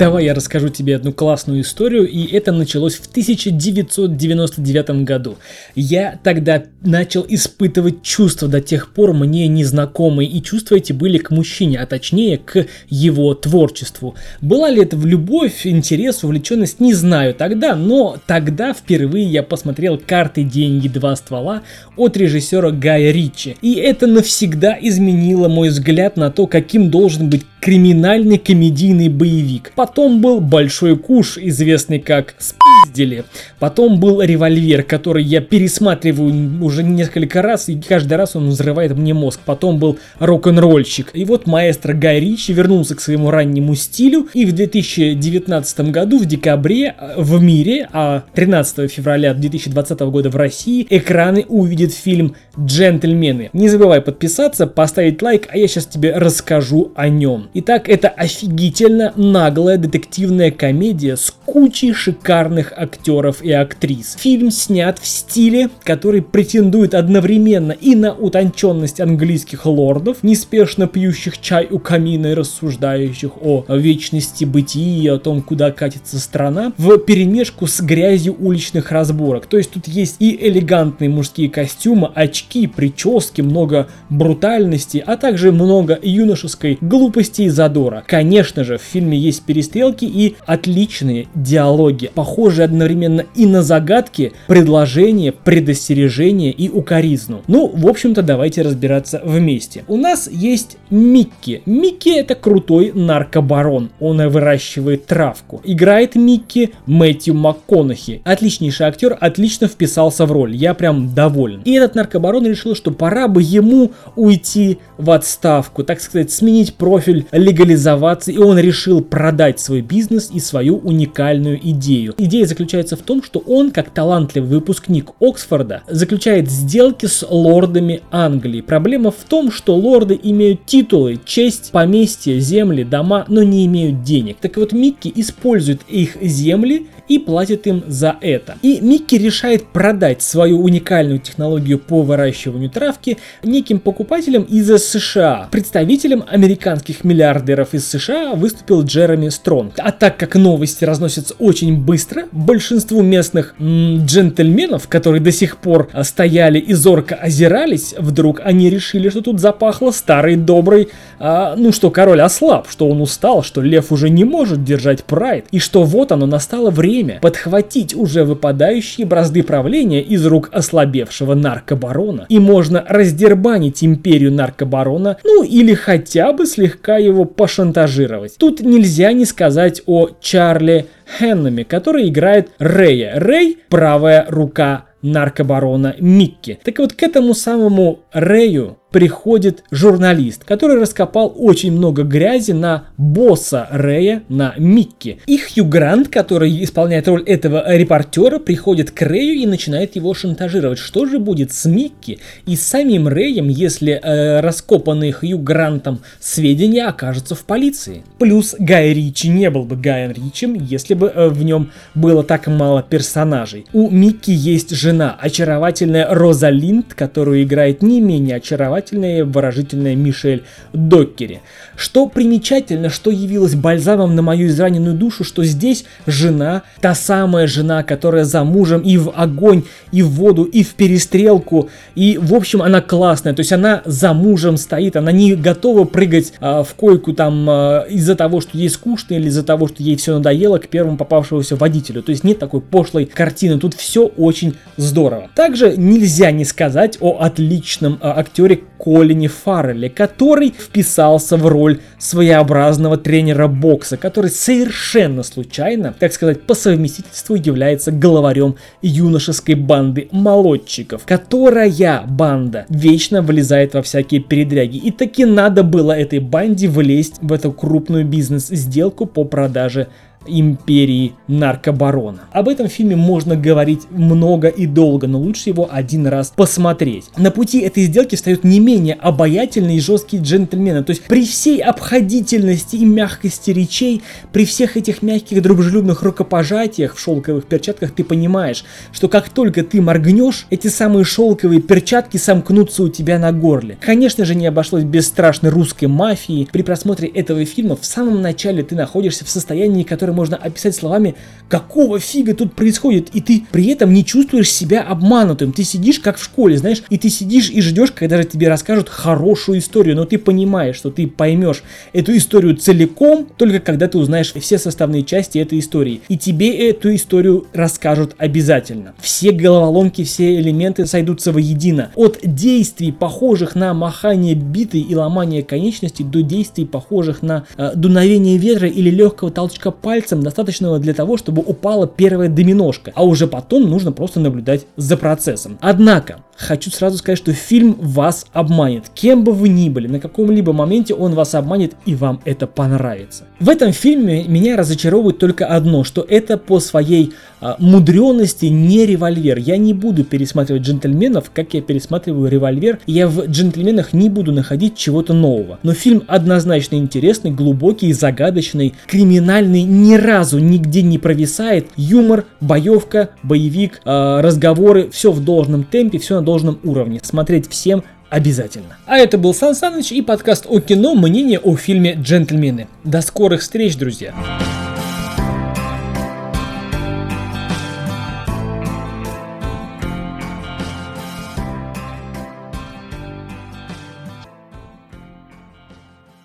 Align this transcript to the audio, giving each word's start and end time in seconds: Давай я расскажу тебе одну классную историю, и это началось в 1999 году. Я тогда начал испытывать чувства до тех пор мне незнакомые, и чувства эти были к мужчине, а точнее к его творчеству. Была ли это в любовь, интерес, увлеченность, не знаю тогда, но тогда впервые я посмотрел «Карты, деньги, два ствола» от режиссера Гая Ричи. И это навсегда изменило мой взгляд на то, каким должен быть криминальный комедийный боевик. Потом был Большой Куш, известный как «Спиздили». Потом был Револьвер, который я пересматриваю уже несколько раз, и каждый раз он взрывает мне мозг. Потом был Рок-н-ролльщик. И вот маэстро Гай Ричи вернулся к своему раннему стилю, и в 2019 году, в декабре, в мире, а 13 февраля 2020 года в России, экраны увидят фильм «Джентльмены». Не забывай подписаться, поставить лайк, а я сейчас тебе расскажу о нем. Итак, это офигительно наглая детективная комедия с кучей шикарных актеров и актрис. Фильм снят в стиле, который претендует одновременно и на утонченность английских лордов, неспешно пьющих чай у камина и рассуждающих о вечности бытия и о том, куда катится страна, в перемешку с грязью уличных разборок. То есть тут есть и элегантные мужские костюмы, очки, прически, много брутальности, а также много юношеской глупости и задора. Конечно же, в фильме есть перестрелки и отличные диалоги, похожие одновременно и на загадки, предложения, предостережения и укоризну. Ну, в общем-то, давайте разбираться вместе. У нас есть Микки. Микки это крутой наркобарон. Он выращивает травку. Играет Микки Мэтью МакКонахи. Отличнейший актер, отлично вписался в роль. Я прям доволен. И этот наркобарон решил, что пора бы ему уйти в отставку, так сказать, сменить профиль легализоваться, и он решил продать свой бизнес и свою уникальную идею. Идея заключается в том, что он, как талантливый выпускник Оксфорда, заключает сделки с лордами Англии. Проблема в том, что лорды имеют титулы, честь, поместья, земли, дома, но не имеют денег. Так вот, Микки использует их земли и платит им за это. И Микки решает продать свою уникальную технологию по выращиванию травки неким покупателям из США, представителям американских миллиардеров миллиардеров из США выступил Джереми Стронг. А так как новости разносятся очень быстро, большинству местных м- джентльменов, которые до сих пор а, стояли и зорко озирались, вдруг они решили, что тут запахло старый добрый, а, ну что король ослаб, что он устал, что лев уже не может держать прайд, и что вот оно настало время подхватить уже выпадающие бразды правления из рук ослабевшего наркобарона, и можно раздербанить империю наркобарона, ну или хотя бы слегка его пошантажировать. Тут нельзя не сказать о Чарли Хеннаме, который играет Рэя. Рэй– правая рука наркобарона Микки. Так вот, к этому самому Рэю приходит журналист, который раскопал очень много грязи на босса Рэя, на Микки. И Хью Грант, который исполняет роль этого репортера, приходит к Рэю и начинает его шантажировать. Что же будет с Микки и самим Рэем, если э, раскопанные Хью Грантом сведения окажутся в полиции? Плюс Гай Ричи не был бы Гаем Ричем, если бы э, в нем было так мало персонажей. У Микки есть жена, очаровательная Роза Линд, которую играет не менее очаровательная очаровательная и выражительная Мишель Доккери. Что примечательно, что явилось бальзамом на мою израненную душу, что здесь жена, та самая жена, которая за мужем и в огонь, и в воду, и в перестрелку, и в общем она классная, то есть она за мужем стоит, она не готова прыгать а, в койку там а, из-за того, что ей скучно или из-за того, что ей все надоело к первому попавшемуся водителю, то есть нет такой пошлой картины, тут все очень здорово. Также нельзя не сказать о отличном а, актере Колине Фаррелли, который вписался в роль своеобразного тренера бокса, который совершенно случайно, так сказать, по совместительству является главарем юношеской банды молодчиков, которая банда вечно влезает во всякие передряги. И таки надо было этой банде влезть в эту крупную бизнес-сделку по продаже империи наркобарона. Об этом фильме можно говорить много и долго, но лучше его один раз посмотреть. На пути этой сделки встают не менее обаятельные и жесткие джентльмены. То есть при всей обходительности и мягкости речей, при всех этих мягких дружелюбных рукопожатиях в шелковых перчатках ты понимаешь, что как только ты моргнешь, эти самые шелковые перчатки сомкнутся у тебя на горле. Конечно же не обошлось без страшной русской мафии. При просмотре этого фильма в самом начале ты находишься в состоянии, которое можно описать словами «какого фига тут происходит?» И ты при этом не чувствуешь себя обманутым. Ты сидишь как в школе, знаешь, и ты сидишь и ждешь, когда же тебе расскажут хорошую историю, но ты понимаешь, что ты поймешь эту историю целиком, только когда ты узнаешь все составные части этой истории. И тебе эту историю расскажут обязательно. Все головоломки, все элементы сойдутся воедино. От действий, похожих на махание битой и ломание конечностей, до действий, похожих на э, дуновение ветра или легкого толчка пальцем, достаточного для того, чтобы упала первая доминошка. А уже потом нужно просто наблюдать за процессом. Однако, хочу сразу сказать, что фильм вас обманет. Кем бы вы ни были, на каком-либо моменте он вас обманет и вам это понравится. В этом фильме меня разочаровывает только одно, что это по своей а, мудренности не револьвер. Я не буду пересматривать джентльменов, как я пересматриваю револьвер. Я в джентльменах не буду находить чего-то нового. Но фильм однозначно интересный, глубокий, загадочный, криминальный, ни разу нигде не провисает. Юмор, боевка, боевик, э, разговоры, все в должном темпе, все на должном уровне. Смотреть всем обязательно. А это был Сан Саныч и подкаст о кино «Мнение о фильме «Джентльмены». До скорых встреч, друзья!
Давай 0.00 0.24
я 0.24 0.32
расскажу 0.32 0.70
тебе 0.70 0.96
одну 0.96 1.12
классную 1.12 1.60
историю, 1.60 2.08
и 2.08 2.24
это 2.34 2.52
началось 2.52 2.94
в 2.94 3.06
1999 3.06 5.04
году. 5.04 5.36
Я 5.74 6.18
тогда 6.24 6.62
начал 6.80 7.26
испытывать 7.28 8.02
чувства 8.02 8.48
до 8.48 8.62
тех 8.62 8.94
пор 8.94 9.12
мне 9.12 9.46
незнакомые, 9.46 10.26
и 10.26 10.42
чувства 10.42 10.76
эти 10.76 10.94
были 10.94 11.18
к 11.18 11.30
мужчине, 11.30 11.78
а 11.80 11.84
точнее 11.84 12.38
к 12.38 12.64
его 12.88 13.34
творчеству. 13.34 14.14
Была 14.40 14.70
ли 14.70 14.80
это 14.80 14.96
в 14.96 15.04
любовь, 15.04 15.66
интерес, 15.66 16.24
увлеченность, 16.24 16.80
не 16.80 16.94
знаю 16.94 17.34
тогда, 17.34 17.76
но 17.76 18.16
тогда 18.26 18.72
впервые 18.72 19.26
я 19.26 19.42
посмотрел 19.42 19.98
«Карты, 19.98 20.44
деньги, 20.44 20.88
два 20.88 21.14
ствола» 21.14 21.60
от 21.98 22.16
режиссера 22.16 22.70
Гая 22.70 23.10
Ричи. 23.10 23.58
И 23.60 23.74
это 23.74 24.06
навсегда 24.06 24.78
изменило 24.80 25.48
мой 25.48 25.68
взгляд 25.68 26.16
на 26.16 26.30
то, 26.30 26.46
каким 26.46 26.90
должен 26.90 27.28
быть 27.28 27.44
криминальный 27.60 28.38
комедийный 28.38 29.08
боевик. 29.08 29.72
Потом 29.76 30.20
был 30.20 30.40
Большой 30.40 30.96
Куш, 30.96 31.36
известный 31.38 31.98
как 31.98 32.34
«Спиздили». 32.38 33.24
Потом 33.58 34.00
был 34.00 34.22
Револьвер, 34.22 34.82
который 34.82 35.22
я 35.22 35.40
пересматриваю 35.40 36.64
уже 36.64 36.82
несколько 36.82 37.42
раз, 37.42 37.68
и 37.68 37.80
каждый 37.80 38.14
раз 38.14 38.34
он 38.34 38.48
взрывает 38.48 38.96
мне 38.96 39.12
мозг. 39.12 39.40
Потом 39.44 39.78
был 39.78 39.98
Рок-н-ролльщик. 40.18 41.10
И 41.12 41.24
вот 41.24 41.46
маэстро 41.46 41.92
Гай 41.92 42.20
Ричи 42.20 42.52
вернулся 42.52 42.94
к 42.94 43.00
своему 43.00 43.30
раннему 43.30 43.74
стилю, 43.74 44.28
и 44.32 44.46
в 44.46 44.52
2019 44.52 45.80
году, 45.90 46.18
в 46.18 46.24
декабре, 46.24 46.94
в 47.16 47.40
мире, 47.42 47.88
а 47.92 48.24
13 48.34 48.90
февраля 48.90 49.34
2020 49.34 50.00
года 50.00 50.30
в 50.30 50.36
России, 50.36 50.86
экраны 50.88 51.44
увидят 51.48 51.92
фильм 51.92 52.34
«Джентльмены». 52.58 53.50
Не 53.52 53.68
забывай 53.68 54.00
подписаться, 54.00 54.66
поставить 54.66 55.20
лайк, 55.20 55.48
а 55.50 55.58
я 55.58 55.68
сейчас 55.68 55.86
тебе 55.86 56.16
расскажу 56.16 56.92
о 56.94 57.08
нем. 57.08 57.49
Итак, 57.52 57.88
это 57.88 58.06
офигительно 58.06 59.12
наглая 59.16 59.76
детективная 59.76 60.52
комедия 60.52 61.16
с 61.16 61.34
кучей 61.46 61.92
шикарных 61.92 62.72
актеров 62.76 63.42
и 63.42 63.50
актрис. 63.50 64.16
Фильм 64.20 64.52
снят 64.52 65.00
в 65.00 65.06
стиле, 65.06 65.68
который 65.82 66.22
претендует 66.22 66.94
одновременно 66.94 67.72
и 67.72 67.96
на 67.96 68.14
утонченность 68.14 69.00
английских 69.00 69.66
лордов, 69.66 70.18
неспешно 70.22 70.86
пьющих 70.86 71.40
чай 71.40 71.66
у 71.68 71.80
камина 71.80 72.28
и 72.28 72.34
рассуждающих 72.34 73.32
о 73.42 73.64
вечности 73.68 74.44
бытия 74.44 75.02
и 75.02 75.08
о 75.08 75.18
том, 75.18 75.42
куда 75.42 75.72
катится 75.72 76.20
страна, 76.20 76.72
в 76.78 76.98
перемешку 76.98 77.66
с 77.66 77.80
грязью 77.80 78.36
уличных 78.38 78.92
разборок. 78.92 79.46
То 79.46 79.56
есть 79.56 79.72
тут 79.72 79.88
есть 79.88 80.16
и 80.20 80.36
элегантные 80.40 81.10
мужские 81.10 81.50
костюмы, 81.50 82.12
очки, 82.14 82.68
прически, 82.68 83.40
много 83.40 83.88
брутальности, 84.08 85.02
а 85.04 85.16
также 85.16 85.50
много 85.50 85.98
юношеской 86.00 86.78
глупости 86.80 87.39
и 87.44 87.48
задора. 87.48 88.04
Конечно 88.06 88.64
же, 88.64 88.78
в 88.78 88.82
фильме 88.82 89.18
есть 89.18 89.42
перестрелки 89.44 90.04
и 90.04 90.36
отличные 90.46 91.28
диалоги, 91.34 92.10
похожие 92.14 92.64
одновременно 92.64 93.24
и 93.34 93.46
на 93.46 93.62
загадки, 93.62 94.32
предложения, 94.46 95.32
предостережения 95.32 96.50
и 96.50 96.68
укоризну. 96.68 97.42
Ну, 97.46 97.70
в 97.72 97.86
общем-то, 97.86 98.22
давайте 98.22 98.62
разбираться 98.62 99.20
вместе. 99.24 99.84
У 99.88 99.96
нас 99.96 100.28
есть 100.30 100.76
Микки. 100.90 101.62
Микки 101.66 102.10
это 102.10 102.34
крутой 102.34 102.92
наркобарон. 102.94 103.90
Он 104.00 104.28
выращивает 104.28 105.06
травку. 105.06 105.60
Играет 105.64 106.16
Микки 106.16 106.72
Мэтью 106.86 107.34
МакКонахи. 107.34 108.22
Отличнейший 108.24 108.86
актер, 108.86 109.16
отлично 109.20 109.68
вписался 109.68 110.26
в 110.26 110.32
роль. 110.32 110.54
Я 110.54 110.74
прям 110.74 111.14
доволен. 111.14 111.62
И 111.64 111.72
этот 111.72 111.94
наркобарон 111.94 112.46
решил, 112.46 112.74
что 112.74 112.90
пора 112.90 113.28
бы 113.28 113.42
ему 113.42 113.92
уйти 114.16 114.78
в 114.98 115.10
отставку, 115.10 115.84
так 115.84 116.00
сказать, 116.00 116.32
сменить 116.32 116.74
профиль 116.74 117.26
легализоваться, 117.30 118.32
и 118.32 118.38
он 118.38 118.58
решил 118.58 119.00
продать 119.00 119.60
свой 119.60 119.80
бизнес 119.80 120.30
и 120.32 120.40
свою 120.40 120.78
уникальную 120.78 121.58
идею. 121.70 122.14
Идея 122.18 122.46
заключается 122.46 122.96
в 122.96 123.00
том, 123.00 123.22
что 123.22 123.38
он, 123.46 123.70
как 123.70 123.90
талантливый 123.90 124.50
выпускник 124.50 125.10
Оксфорда, 125.20 125.82
заключает 125.88 126.50
сделки 126.50 127.06
с 127.06 127.26
лордами 127.28 128.02
Англии. 128.10 128.60
Проблема 128.60 129.10
в 129.10 129.24
том, 129.28 129.50
что 129.52 129.76
лорды 129.76 130.18
имеют 130.22 130.66
титулы, 130.80 131.20
честь, 131.24 131.72
поместья, 131.72 132.38
земли, 132.38 132.84
дома, 132.84 133.26
но 133.28 133.42
не 133.42 133.66
имеют 133.66 134.02
денег. 134.02 134.38
Так 134.40 134.56
вот, 134.56 134.72
Микки 134.72 135.12
использует 135.14 135.82
их 135.88 136.16
земли 136.22 136.86
и 137.10 137.18
платит 137.18 137.66
им 137.66 137.82
за 137.86 138.16
это. 138.20 138.56
И 138.62 138.80
Микки 138.80 139.16
решает 139.16 139.66
продать 139.66 140.22
свою 140.22 140.62
уникальную 140.62 141.18
технологию 141.18 141.78
по 141.78 142.02
выращиванию 142.02 142.70
травки 142.70 143.18
неким 143.42 143.80
покупателям 143.80 144.44
из 144.44 144.70
США, 144.82 145.48
представителям 145.50 146.24
американских 146.26 147.04
миллиардеров 147.04 147.50
миллиардеров 147.50 147.74
из 147.74 147.88
США 147.88 148.34
выступил 148.34 148.82
Джереми 148.82 149.28
Стронг. 149.28 149.74
А 149.78 149.92
так 149.92 150.16
как 150.16 150.34
новости 150.36 150.84
разносятся 150.84 151.34
очень 151.38 151.76
быстро, 151.76 152.24
большинству 152.32 153.02
местных 153.02 153.54
м- 153.58 154.04
джентльменов, 154.04 154.88
которые 154.88 155.20
до 155.20 155.32
сих 155.32 155.56
пор 155.58 155.88
а, 155.92 156.04
стояли 156.04 156.58
и 156.58 156.72
зорко 156.74 157.14
озирались, 157.14 157.94
вдруг 157.98 158.40
они 158.44 158.70
решили, 158.70 159.08
что 159.08 159.22
тут 159.22 159.40
запахло 159.40 159.90
старый 159.90 160.36
добрый, 160.36 160.88
а, 161.18 161.54
ну 161.56 161.72
что 161.72 161.90
король 161.90 162.20
ослаб, 162.20 162.68
что 162.70 162.88
он 162.88 163.00
устал, 163.00 163.42
что 163.42 163.60
лев 163.60 163.92
уже 163.92 164.08
не 164.08 164.24
может 164.24 164.64
держать 164.64 165.04
прайд, 165.04 165.46
и 165.50 165.58
что 165.58 165.84
вот 165.84 166.12
оно 166.12 166.26
настало 166.26 166.70
время 166.70 166.99
подхватить 167.20 167.94
уже 167.94 168.24
выпадающие 168.24 169.06
бразды 169.06 169.42
правления 169.42 170.02
из 170.02 170.24
рук 170.26 170.48
ослабевшего 170.52 171.34
наркобарона, 171.34 172.26
и 172.28 172.38
можно 172.38 172.84
раздербанить 172.88 173.82
империю 173.84 174.32
наркобарона, 174.32 175.18
ну 175.24 175.42
или 175.42 175.74
хотя 175.74 176.32
бы 176.32 176.46
слегка 176.46 176.96
его 176.98 177.24
пошантажировать. 177.24 178.36
Тут 178.38 178.60
нельзя 178.60 179.12
не 179.12 179.24
сказать 179.24 179.82
о 179.86 180.10
Чарли 180.20 180.86
Хеннаме, 181.18 181.64
который 181.64 182.08
играет 182.08 182.50
Рэя. 182.58 183.18
Рэй– 183.18 183.58
правая 183.68 184.26
рука 184.28 184.86
наркобарона 185.02 185.96
Микки. 185.98 186.58
Так 186.62 186.78
вот, 186.78 186.92
к 186.92 187.02
этому 187.02 187.34
самому 187.34 188.00
Рэю 188.12 188.76
приходит 188.90 189.64
журналист, 189.70 190.44
который 190.44 190.80
раскопал 190.80 191.32
очень 191.36 191.72
много 191.72 192.02
грязи 192.02 192.52
на 192.52 192.84
босса 192.96 193.68
Рэя, 193.70 194.22
на 194.28 194.54
Микки. 194.58 195.20
И 195.26 195.38
Хью 195.38 195.64
Грант, 195.64 196.08
который 196.08 196.62
исполняет 196.64 197.08
роль 197.08 197.22
этого 197.22 197.64
репортера, 197.76 198.38
приходит 198.38 198.90
к 198.90 199.02
Рэю 199.02 199.34
и 199.34 199.46
начинает 199.46 199.96
его 199.96 200.12
шантажировать. 200.14 200.78
Что 200.78 201.06
же 201.06 201.18
будет 201.18 201.52
с 201.52 201.66
Микки 201.66 202.18
и 202.46 202.56
самим 202.56 203.08
Рэем, 203.08 203.48
если 203.48 203.92
э, 203.92 204.40
раскопанные 204.40 205.12
Хью 205.12 205.38
Грантом 205.38 206.00
сведения 206.18 206.86
окажутся 206.86 207.34
в 207.34 207.44
полиции? 207.44 208.02
Плюс 208.18 208.54
Гай 208.58 208.92
Ричи 208.92 209.28
не 209.28 209.50
был 209.50 209.64
бы 209.64 209.76
Гаем 209.76 210.12
Ричем, 210.12 210.54
если 210.54 210.94
бы 210.94 211.12
э, 211.14 211.28
в 211.28 211.42
нем 211.44 211.70
было 211.94 212.24
так 212.24 212.48
мало 212.48 212.82
персонажей. 212.82 213.66
У 213.72 213.88
Микки 213.88 214.30
есть 214.30 214.70
жена, 214.70 215.16
очаровательная 215.20 216.08
Роза 216.10 216.48
Линд, 216.48 216.94
которую 216.94 217.42
играет 217.42 217.82
не 217.82 218.00
менее 218.00 218.36
очаровательная 218.36 218.79
очаровательная 218.80 219.18
и 219.20 219.22
выражительная 219.22 219.94
Мишель 219.94 220.42
Доккери. 220.72 221.40
Что 221.76 222.06
примечательно, 222.06 222.90
что 222.90 223.10
явилось 223.10 223.54
бальзамом 223.54 224.14
на 224.14 224.22
мою 224.22 224.48
израненную 224.48 224.94
душу, 224.94 225.24
что 225.24 225.44
здесь 225.44 225.84
жена, 226.06 226.62
та 226.80 226.94
самая 226.94 227.46
жена, 227.46 227.82
которая 227.82 228.24
за 228.24 228.44
мужем 228.44 228.80
и 228.80 228.96
в 228.96 229.12
огонь, 229.14 229.64
и 229.92 230.02
в 230.02 230.10
воду, 230.10 230.44
и 230.44 230.62
в 230.62 230.74
перестрелку, 230.74 231.68
и 231.94 232.18
в 232.20 232.34
общем 232.34 232.62
она 232.62 232.80
классная, 232.80 233.34
то 233.34 233.40
есть 233.40 233.52
она 233.52 233.82
за 233.84 234.12
мужем 234.12 234.56
стоит, 234.56 234.96
она 234.96 235.12
не 235.12 235.34
готова 235.34 235.84
прыгать 235.84 236.32
а, 236.40 236.62
в 236.62 236.74
койку 236.74 237.12
там 237.12 237.48
а, 237.48 237.86
из-за 237.88 238.14
того, 238.14 238.40
что 238.40 238.58
ей 238.58 238.68
скучно 238.68 239.14
или 239.14 239.28
из-за 239.28 239.42
того, 239.42 239.68
что 239.68 239.82
ей 239.82 239.96
все 239.96 240.14
надоело 240.14 240.58
к 240.58 240.68
первому 240.68 240.96
попавшемуся 240.96 241.56
водителю, 241.56 242.02
то 242.02 242.10
есть 242.10 242.24
нет 242.24 242.38
такой 242.38 242.60
пошлой 242.60 243.04
картины, 243.06 243.58
тут 243.58 243.74
все 243.74 244.06
очень 244.06 244.56
здорово. 244.76 245.28
Также 245.34 245.76
нельзя 245.76 246.30
не 246.30 246.44
сказать 246.44 246.98
о 247.00 247.18
отличном 247.20 247.98
а, 248.00 248.18
актере 248.18 248.60
Колине 248.80 249.28
Фаррелли, 249.28 249.88
который 249.88 250.54
вписался 250.58 251.36
в 251.36 251.46
роль 251.46 251.80
своеобразного 251.98 252.96
тренера 252.96 253.46
бокса, 253.46 253.96
который 253.96 254.30
совершенно 254.30 255.22
случайно, 255.22 255.94
так 255.98 256.12
сказать, 256.12 256.42
по 256.42 256.54
совместительству 256.54 257.34
является 257.34 257.92
главарем 257.92 258.56
юношеской 258.80 259.54
банды 259.54 260.08
молодчиков, 260.12 261.02
которая 261.04 262.04
банда 262.06 262.66
вечно 262.68 263.22
влезает 263.22 263.74
во 263.74 263.82
всякие 263.82 264.20
передряги. 264.20 264.78
И 264.78 264.90
таки 264.90 265.24
надо 265.24 265.62
было 265.62 265.92
этой 265.92 266.18
банде 266.18 266.68
влезть 266.68 267.16
в 267.20 267.32
эту 267.32 267.52
крупную 267.52 268.06
бизнес-сделку 268.06 269.06
по 269.06 269.24
продаже 269.24 269.88
империи 270.26 271.14
наркобарона. 271.28 272.22
Об 272.32 272.48
этом 272.48 272.68
фильме 272.68 272.96
можно 272.96 273.36
говорить 273.36 273.82
много 273.90 274.48
и 274.48 274.66
долго, 274.66 275.06
но 275.06 275.18
лучше 275.18 275.50
его 275.50 275.68
один 275.70 276.06
раз 276.06 276.32
посмотреть. 276.34 277.06
На 277.16 277.30
пути 277.30 277.60
этой 277.60 277.84
сделки 277.84 278.16
встают 278.16 278.44
не 278.44 278.60
менее 278.60 278.94
обаятельные 278.94 279.78
и 279.78 279.80
жесткие 279.80 280.22
джентльмены. 280.22 280.84
То 280.84 280.90
есть 280.90 281.04
при 281.04 281.24
всей 281.24 281.62
обходительности 281.62 282.76
и 282.76 282.84
мягкости 282.84 283.50
речей, 283.50 284.02
при 284.32 284.44
всех 284.44 284.76
этих 284.76 285.02
мягких 285.02 285.42
дружелюбных 285.42 286.02
рукопожатиях 286.02 286.94
в 286.94 287.00
шелковых 287.00 287.46
перчатках 287.46 287.92
ты 287.92 288.04
понимаешь, 288.04 288.64
что 288.92 289.08
как 289.08 289.28
только 289.28 289.62
ты 289.62 289.80
моргнешь, 289.80 290.46
эти 290.50 290.68
самые 290.68 291.04
шелковые 291.04 291.60
перчатки 291.60 292.16
сомкнутся 292.16 292.82
у 292.82 292.88
тебя 292.88 293.18
на 293.18 293.32
горле. 293.32 293.78
Конечно 293.80 294.24
же 294.24 294.34
не 294.34 294.46
обошлось 294.46 294.84
без 294.84 295.06
страшной 295.06 295.50
русской 295.50 295.86
мафии. 295.86 296.48
При 296.52 296.62
просмотре 296.62 297.08
этого 297.08 297.44
фильма 297.44 297.76
в 297.76 297.84
самом 297.84 298.20
начале 298.20 298.62
ты 298.62 298.74
находишься 298.74 299.24
в 299.24 299.30
состоянии, 299.30 299.82
которое 299.82 300.09
можно 300.12 300.36
описать 300.36 300.74
словами 300.74 301.14
«какого 301.48 301.98
фига 301.98 302.34
тут 302.34 302.54
происходит?» 302.54 303.08
И 303.12 303.20
ты 303.20 303.44
при 303.50 303.66
этом 303.66 303.92
не 303.92 304.04
чувствуешь 304.04 304.50
себя 304.50 304.82
обманутым. 304.82 305.52
Ты 305.52 305.64
сидишь 305.64 305.98
как 305.98 306.18
в 306.18 306.24
школе, 306.24 306.58
знаешь, 306.58 306.82
и 306.90 306.98
ты 306.98 307.08
сидишь 307.08 307.50
и 307.50 307.60
ждешь, 307.60 307.92
когда 307.92 308.16
же 308.16 308.24
тебе 308.24 308.48
расскажут 308.48 308.88
хорошую 308.88 309.58
историю, 309.58 309.96
но 309.96 310.04
ты 310.04 310.18
понимаешь, 310.18 310.76
что 310.76 310.90
ты 310.90 311.06
поймешь 311.06 311.62
эту 311.92 312.16
историю 312.16 312.56
целиком, 312.56 313.26
только 313.36 313.60
когда 313.60 313.88
ты 313.88 313.98
узнаешь 313.98 314.32
все 314.34 314.58
составные 314.58 315.02
части 315.02 315.38
этой 315.38 315.58
истории. 315.58 316.00
И 316.08 316.16
тебе 316.16 316.68
эту 316.68 316.94
историю 316.94 317.46
расскажут 317.52 318.14
обязательно. 318.18 318.94
Все 319.00 319.32
головоломки, 319.32 320.04
все 320.04 320.38
элементы 320.38 320.86
сойдутся 320.86 321.32
воедино. 321.32 321.90
От 321.94 322.18
действий, 322.22 322.92
похожих 322.92 323.54
на 323.54 323.74
махание 323.74 324.34
битой 324.34 324.80
и 324.80 324.94
ломание 324.94 325.42
конечностей, 325.42 326.04
до 326.04 326.22
действий, 326.22 326.64
похожих 326.64 327.22
на 327.22 327.44
э, 327.56 327.72
дуновение 327.74 328.38
ветра 328.38 328.68
или 328.68 328.90
легкого 328.90 329.30
толчка 329.30 329.70
пальцем, 330.00 330.22
достаточного 330.22 330.78
для 330.78 330.94
того, 330.94 331.18
чтобы 331.18 331.42
упала 331.42 331.86
первая 331.86 332.28
доминошка. 332.28 332.92
А 332.94 333.04
уже 333.04 333.26
потом 333.26 333.68
нужно 333.68 333.92
просто 333.92 334.18
наблюдать 334.20 334.66
за 334.76 334.96
процессом. 334.96 335.58
Однако, 335.60 336.20
хочу 336.40 336.70
сразу 336.70 336.98
сказать, 336.98 337.18
что 337.18 337.32
фильм 337.32 337.76
вас 337.78 338.26
обманет. 338.32 338.84
Кем 338.94 339.24
бы 339.24 339.32
вы 339.32 339.48
ни 339.48 339.68
были, 339.68 339.86
на 339.86 340.00
каком-либо 340.00 340.52
моменте 340.52 340.94
он 340.94 341.14
вас 341.14 341.34
обманет 341.34 341.74
и 341.84 341.94
вам 341.94 342.20
это 342.24 342.46
понравится. 342.46 343.24
В 343.38 343.48
этом 343.48 343.72
фильме 343.72 344.24
меня 344.24 344.56
разочаровывает 344.56 345.18
только 345.18 345.46
одно, 345.46 345.84
что 345.84 346.04
это 346.08 346.38
по 346.38 346.58
своей 346.60 347.12
а, 347.40 347.56
мудренности 347.58 348.46
не 348.46 348.86
револьвер. 348.86 349.38
Я 349.38 349.56
не 349.56 349.74
буду 349.74 350.04
пересматривать 350.04 350.62
джентльменов, 350.62 351.30
как 351.32 351.54
я 351.54 351.62
пересматриваю 351.62 352.30
револьвер. 352.30 352.78
Я 352.86 353.08
в 353.08 353.26
джентльменах 353.26 353.92
не 353.92 354.08
буду 354.08 354.32
находить 354.32 354.76
чего-то 354.76 355.12
нового. 355.12 355.58
Но 355.62 355.72
фильм 355.72 356.02
однозначно 356.06 356.76
интересный, 356.76 357.30
глубокий, 357.30 357.92
загадочный, 357.92 358.74
криминальный, 358.86 359.62
ни 359.62 359.94
разу 359.94 360.38
нигде 360.38 360.82
не 360.82 360.98
провисает. 360.98 361.68
Юмор, 361.76 362.24
боевка, 362.40 363.10
боевик, 363.22 363.80
э, 363.84 364.20
разговоры, 364.20 364.90
все 364.90 365.12
в 365.12 365.22
должном 365.24 365.64
темпе, 365.64 365.98
все 365.98 366.16
на 366.16 366.24
должном 366.30 366.60
уровне. 366.62 367.00
Смотреть 367.02 367.50
всем 367.50 367.82
обязательно. 368.08 368.78
А 368.86 368.98
это 368.98 369.18
был 369.18 369.34
Сан 369.34 369.56
Саныч 369.56 369.90
и 369.90 370.00
подкаст 370.00 370.46
о 370.48 370.60
кино 370.60 370.94
«Мнение 370.94 371.40
о 371.40 371.56
фильме 371.56 371.94
«Джентльмены». 371.94 372.68
До 372.84 373.00
скорых 373.02 373.40
встреч, 373.40 373.76
друзья! 373.76 374.14